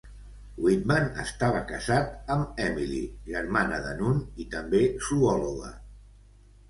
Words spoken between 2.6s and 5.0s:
Emily, germana de Nunn i també